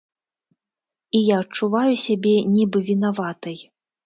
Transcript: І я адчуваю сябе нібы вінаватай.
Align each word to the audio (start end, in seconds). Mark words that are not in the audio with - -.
І 1.19 1.21
я 1.25 1.35
адчуваю 1.43 1.93
сябе 2.05 2.35
нібы 2.55 2.79
вінаватай. 2.89 3.57